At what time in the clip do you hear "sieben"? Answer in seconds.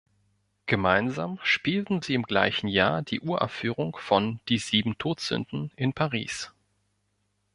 4.57-4.97